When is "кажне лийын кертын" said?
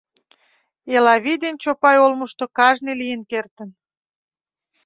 2.57-3.69